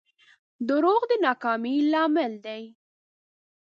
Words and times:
دروغ 0.69 1.01
د 1.09 1.11
ناکامۍ 1.25 1.75
لامل 1.91 2.33
دي. 2.45 2.63